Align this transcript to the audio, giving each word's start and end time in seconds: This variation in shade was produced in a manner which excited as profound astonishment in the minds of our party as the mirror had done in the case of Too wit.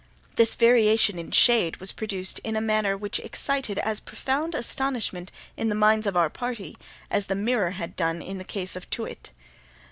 This 0.35 0.55
variation 0.55 1.19
in 1.19 1.29
shade 1.29 1.77
was 1.77 1.91
produced 1.91 2.39
in 2.39 2.55
a 2.55 2.59
manner 2.59 2.97
which 2.97 3.19
excited 3.19 3.77
as 3.77 3.99
profound 3.99 4.55
astonishment 4.55 5.31
in 5.55 5.69
the 5.69 5.75
minds 5.75 6.07
of 6.07 6.17
our 6.17 6.31
party 6.31 6.75
as 7.11 7.27
the 7.27 7.35
mirror 7.35 7.69
had 7.69 7.95
done 7.95 8.19
in 8.19 8.39
the 8.39 8.43
case 8.43 8.75
of 8.75 8.89
Too 8.89 9.03
wit. 9.03 9.29